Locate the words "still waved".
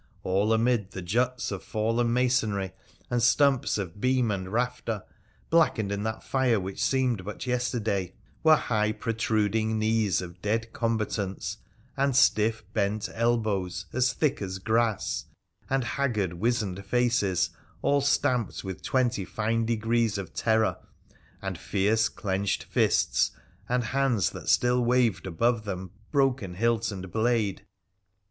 24.49-25.27